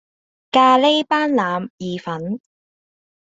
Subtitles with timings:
[0.51, 2.39] 咖哩班腩意粉